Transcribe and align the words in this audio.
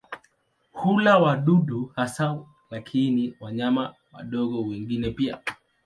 Hula 0.71 1.17
wadudu 1.19 1.91
hasa 1.95 2.39
lakini 2.69 3.33
wanyama 3.39 3.95
wadogo 4.13 4.61
wengine 4.63 5.09
pia. 5.11 5.37